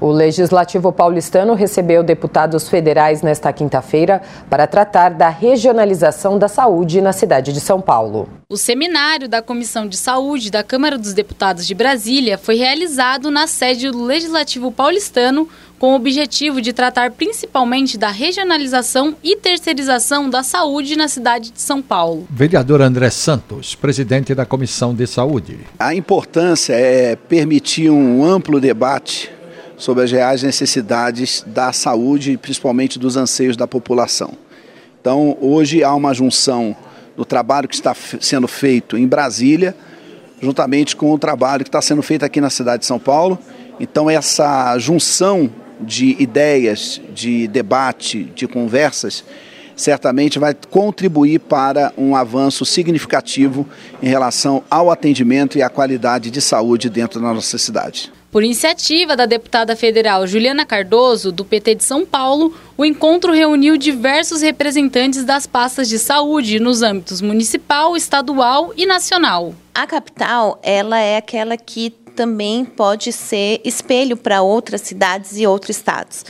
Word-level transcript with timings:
O 0.00 0.12
Legislativo 0.12 0.92
paulistano 0.92 1.54
recebeu 1.54 2.04
deputados 2.04 2.68
federais 2.68 3.20
nesta 3.20 3.52
quinta-feira 3.52 4.22
para 4.48 4.66
tratar 4.66 5.10
da 5.10 5.28
regionalização 5.28 6.38
da 6.38 6.46
saúde 6.46 7.00
na 7.00 7.12
cidade 7.12 7.52
de 7.52 7.60
São 7.60 7.80
Paulo. 7.80 8.28
O 8.48 8.56
seminário 8.56 9.28
da 9.28 9.42
Comissão 9.42 9.88
de 9.88 9.96
Saúde 9.96 10.50
da 10.50 10.62
Câmara 10.62 10.96
dos 10.96 11.12
Deputados 11.12 11.66
de 11.66 11.74
Brasília 11.74 12.38
foi 12.38 12.54
realizado 12.54 13.30
na 13.30 13.46
sede 13.46 13.90
do 13.90 14.04
Legislativo 14.04 14.70
paulistano 14.70 15.48
com 15.78 15.92
o 15.92 15.96
objetivo 15.96 16.60
de 16.60 16.72
tratar 16.72 17.12
principalmente 17.12 17.96
da 17.96 18.10
regionalização 18.10 19.16
e 19.22 19.36
terceirização 19.36 20.28
da 20.28 20.42
saúde 20.42 20.96
na 20.96 21.08
cidade 21.08 21.50
de 21.50 21.60
São 21.60 21.80
Paulo. 21.80 22.26
Vereador 22.30 22.82
André 22.82 23.10
Santos, 23.10 23.74
presidente 23.74 24.34
da 24.34 24.44
Comissão 24.44 24.94
de 24.94 25.06
Saúde. 25.06 25.60
A 25.78 25.94
importância 25.94 26.74
é 26.74 27.14
permitir 27.14 27.90
um 27.90 28.24
amplo 28.24 28.60
debate 28.60 29.37
sobre 29.78 30.04
as 30.04 30.10
reais 30.10 30.42
necessidades 30.42 31.44
da 31.46 31.72
saúde 31.72 32.32
e 32.32 32.36
principalmente 32.36 32.98
dos 32.98 33.16
anseios 33.16 33.56
da 33.56 33.66
população. 33.66 34.32
Então, 35.00 35.38
hoje 35.40 35.82
há 35.84 35.94
uma 35.94 36.12
junção 36.12 36.76
do 37.16 37.24
trabalho 37.24 37.68
que 37.68 37.74
está 37.74 37.94
sendo 38.20 38.48
feito 38.48 38.98
em 38.98 39.06
Brasília, 39.06 39.74
juntamente 40.42 40.94
com 40.94 41.12
o 41.12 41.18
trabalho 41.18 41.64
que 41.64 41.68
está 41.68 41.80
sendo 41.80 42.02
feito 42.02 42.24
aqui 42.24 42.40
na 42.40 42.50
cidade 42.50 42.80
de 42.80 42.86
São 42.86 42.98
Paulo. 42.98 43.38
Então, 43.80 44.10
essa 44.10 44.76
junção 44.78 45.50
de 45.80 46.20
ideias, 46.20 47.00
de 47.14 47.46
debate, 47.46 48.24
de 48.34 48.48
conversas, 48.48 49.24
certamente 49.76 50.40
vai 50.40 50.54
contribuir 50.70 51.38
para 51.38 51.92
um 51.96 52.16
avanço 52.16 52.64
significativo 52.64 53.64
em 54.02 54.08
relação 54.08 54.64
ao 54.68 54.90
atendimento 54.90 55.56
e 55.56 55.62
à 55.62 55.68
qualidade 55.68 56.32
de 56.32 56.40
saúde 56.40 56.90
dentro 56.90 57.20
da 57.20 57.32
nossa 57.32 57.56
cidade. 57.58 58.12
Por 58.30 58.44
iniciativa 58.44 59.16
da 59.16 59.24
deputada 59.24 59.74
federal 59.74 60.26
Juliana 60.26 60.66
Cardoso, 60.66 61.32
do 61.32 61.46
PT 61.46 61.76
de 61.76 61.84
São 61.84 62.04
Paulo, 62.04 62.54
o 62.76 62.84
encontro 62.84 63.32
reuniu 63.32 63.78
diversos 63.78 64.42
representantes 64.42 65.24
das 65.24 65.46
pastas 65.46 65.88
de 65.88 65.98
saúde 65.98 66.60
nos 66.60 66.82
âmbitos 66.82 67.22
municipal, 67.22 67.96
estadual 67.96 68.72
e 68.76 68.84
nacional. 68.84 69.54
A 69.74 69.86
capital, 69.86 70.60
ela 70.62 71.00
é 71.00 71.16
aquela 71.16 71.56
que 71.56 71.94
também 72.18 72.64
pode 72.64 73.12
ser 73.12 73.60
espelho 73.64 74.16
para 74.16 74.42
outras 74.42 74.80
cidades 74.80 75.38
e 75.38 75.46
outros 75.46 75.76
estados. 75.76 76.24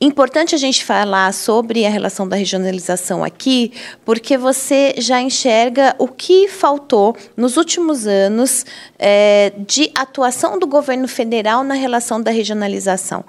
Importante 0.00 0.54
a 0.54 0.58
gente 0.58 0.84
falar 0.84 1.34
sobre 1.34 1.84
a 1.84 1.90
relação 1.90 2.28
da 2.28 2.36
regionalização 2.36 3.24
aqui, 3.24 3.72
porque 4.04 4.38
você 4.38 4.94
já 4.96 5.20
enxerga 5.20 5.96
o 5.98 6.06
que 6.06 6.46
faltou 6.46 7.16
nos 7.36 7.56
últimos 7.56 8.06
anos 8.06 8.64
é, 8.96 9.52
de 9.66 9.90
atuação 9.96 10.56
do 10.56 10.68
governo 10.68 11.08
federal 11.08 11.64
na 11.64 11.74
relação 11.74 12.22
da 12.22 12.30
regionalização. 12.30 13.24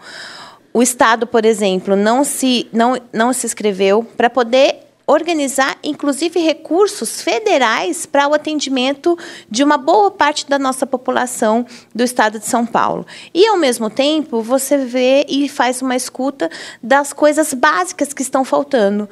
O 0.71 0.83
Estado, 0.83 1.25
por 1.25 1.43
exemplo, 1.43 1.95
não 1.95 2.23
se, 2.23 2.67
não, 2.71 2.99
não 3.11 3.33
se 3.33 3.47
inscreveu 3.47 4.03
para 4.15 4.29
poder 4.29 4.84
organizar, 5.07 5.77
inclusive, 5.83 6.39
recursos 6.39 7.21
federais 7.21 8.05
para 8.05 8.27
o 8.27 8.33
atendimento 8.33 9.17
de 9.49 9.63
uma 9.63 9.77
boa 9.77 10.09
parte 10.09 10.47
da 10.49 10.57
nossa 10.57 10.85
população 10.85 11.65
do 11.93 12.03
estado 12.03 12.39
de 12.39 12.45
São 12.45 12.65
Paulo. 12.65 13.05
E, 13.33 13.47
ao 13.47 13.57
mesmo 13.57 13.89
tempo, 13.89 14.41
você 14.41 14.77
vê 14.77 15.25
e 15.29 15.47
faz 15.47 15.81
uma 15.81 15.95
escuta 15.95 16.49
das 16.81 17.13
coisas 17.13 17.53
básicas 17.53 18.13
que 18.13 18.21
estão 18.21 18.43
faltando: 18.43 19.07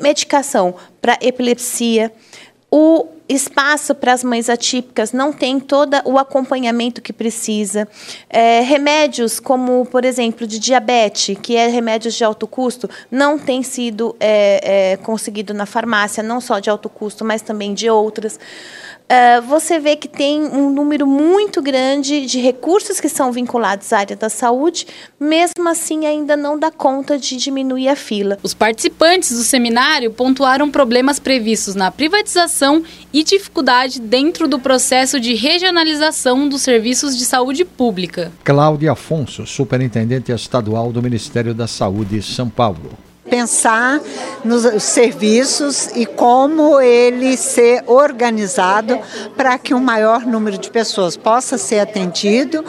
medicação 0.00 0.74
para 1.00 1.18
epilepsia, 1.20 2.12
o 2.70 3.17
espaço 3.28 3.94
para 3.94 4.12
as 4.12 4.24
mães 4.24 4.48
atípicas 4.48 5.12
não 5.12 5.32
tem 5.32 5.60
todo 5.60 5.96
o 6.04 6.18
acompanhamento 6.18 7.02
que 7.02 7.12
precisa. 7.12 7.86
É, 8.30 8.60
remédios 8.60 9.38
como, 9.38 9.84
por 9.86 10.04
exemplo, 10.04 10.46
de 10.46 10.58
diabetes, 10.58 11.36
que 11.40 11.56
é 11.56 11.66
remédios 11.66 12.14
de 12.14 12.24
alto 12.24 12.46
custo, 12.46 12.88
não 13.10 13.38
tem 13.38 13.62
sido 13.62 14.16
é, 14.18 14.92
é, 14.92 14.96
conseguido 14.96 15.52
na 15.52 15.66
farmácia, 15.66 16.22
não 16.22 16.40
só 16.40 16.58
de 16.58 16.70
alto 16.70 16.88
custo, 16.88 17.24
mas 17.24 17.42
também 17.42 17.74
de 17.74 17.90
outras. 17.90 18.38
Uh, 19.08 19.40
você 19.40 19.78
vê 19.78 19.96
que 19.96 20.06
tem 20.06 20.42
um 20.44 20.68
número 20.68 21.06
muito 21.06 21.62
grande 21.62 22.26
de 22.26 22.38
recursos 22.40 23.00
que 23.00 23.08
são 23.08 23.32
vinculados 23.32 23.90
à 23.90 24.00
área 24.00 24.14
da 24.14 24.28
saúde, 24.28 24.86
mesmo 25.18 25.66
assim 25.66 26.04
ainda 26.04 26.36
não 26.36 26.58
dá 26.58 26.70
conta 26.70 27.18
de 27.18 27.36
diminuir 27.36 27.88
a 27.88 27.96
fila. 27.96 28.36
Os 28.42 28.52
participantes 28.52 29.34
do 29.34 29.42
seminário 29.42 30.12
pontuaram 30.12 30.70
problemas 30.70 31.18
previstos 31.18 31.74
na 31.74 31.90
privatização 31.90 32.84
e 33.12 33.22
dificuldade 33.22 34.00
dentro 34.00 34.46
do 34.46 34.58
processo 34.58 35.20
de 35.20 35.34
regionalização 35.34 36.48
dos 36.48 36.62
serviços 36.62 37.16
de 37.16 37.24
saúde 37.24 37.64
pública. 37.64 38.32
Cláudia 38.44 38.92
Afonso, 38.92 39.46
superintendente 39.46 40.32
estadual 40.32 40.92
do 40.92 41.02
Ministério 41.02 41.54
da 41.54 41.66
Saúde, 41.66 42.22
São 42.22 42.48
Paulo 42.48 42.90
pensar 43.28 44.00
nos 44.44 44.82
serviços 44.82 45.88
e 45.94 46.06
como 46.06 46.80
ele 46.80 47.36
ser 47.36 47.84
organizado 47.86 48.98
para 49.36 49.58
que 49.58 49.74
um 49.74 49.80
maior 49.80 50.22
número 50.22 50.58
de 50.58 50.70
pessoas 50.70 51.16
possa 51.16 51.58
ser 51.58 51.80
atendido 51.80 52.64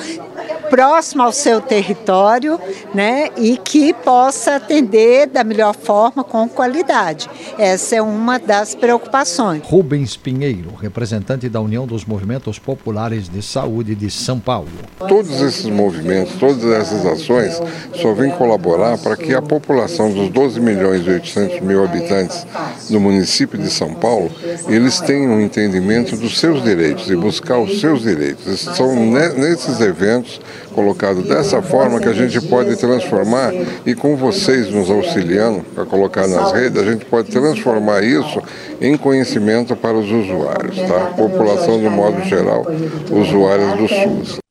próximo 0.69 1.23
ao 1.23 1.31
seu 1.31 1.61
território, 1.61 2.59
né, 2.93 3.29
e 3.37 3.57
que 3.57 3.93
possa 3.93 4.55
atender 4.55 5.27
da 5.27 5.43
melhor 5.43 5.73
forma 5.73 6.23
com 6.23 6.47
qualidade. 6.47 7.29
Essa 7.57 7.95
é 7.95 8.01
uma 8.01 8.37
das 8.37 8.75
preocupações. 8.75 9.63
Rubens 9.65 10.15
Pinheiro, 10.15 10.73
representante 10.75 11.49
da 11.49 11.61
União 11.61 11.87
dos 11.87 12.05
Movimentos 12.05 12.59
Populares 12.59 13.29
de 13.29 13.41
Saúde 13.41 13.95
de 13.95 14.11
São 14.11 14.39
Paulo. 14.39 14.69
Todos 15.07 15.41
esses 15.41 15.65
movimentos, 15.65 16.33
todas 16.39 16.63
essas 16.65 17.05
ações 17.05 17.59
só 17.95 18.13
vêm 18.13 18.31
colaborar 18.31 18.97
para 18.97 19.15
que 19.15 19.33
a 19.33 19.41
população 19.41 20.11
dos 20.11 20.29
12 20.29 20.49
12 20.49 20.59
milhões 20.59 21.05
e 21.05 21.09
800 21.09 21.59
mil 21.61 21.83
habitantes 21.83 22.45
do 22.89 22.99
município 22.99 23.57
de 23.57 23.69
São 23.69 23.93
Paulo, 23.93 24.31
eles 24.67 24.99
tenham 24.99 25.33
um 25.33 25.41
entendimento 25.41 26.15
dos 26.15 26.39
seus 26.39 26.63
direitos 26.63 27.09
e 27.09 27.15
buscar 27.15 27.59
os 27.59 27.79
seus 27.79 28.01
direitos. 28.01 28.59
São 28.59 28.95
nesses 29.37 29.79
eventos, 29.79 30.41
colocados 30.69 31.23
dessa 31.25 31.61
forma, 31.61 31.99
que 31.99 32.07
a 32.07 32.13
gente 32.13 32.39
pode 32.41 32.75
transformar 32.75 33.53
e 33.85 33.93
com 33.93 34.15
vocês 34.15 34.69
nos 34.69 34.89
auxiliando 34.89 35.65
a 35.77 35.85
colocar 35.85 36.27
nas 36.27 36.51
redes, 36.51 36.81
a 36.81 36.91
gente 36.91 37.05
pode 37.05 37.29
transformar 37.31 38.03
isso 38.03 38.41
em 38.81 38.97
conhecimento 38.97 39.75
para 39.75 39.97
os 39.97 40.09
usuários, 40.11 40.77
tá? 40.77 41.13
População 41.17 41.79
de 41.79 41.89
modo 41.89 42.21
geral, 42.23 42.65
usuários 43.11 43.77
do 43.77 43.87
SUS. 43.87 44.48